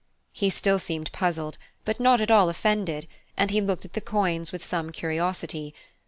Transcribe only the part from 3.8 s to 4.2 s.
at the